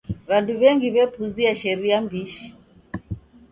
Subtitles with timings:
[0.29, 2.45] W'andu w'engi w'epuzia sharia mbishi.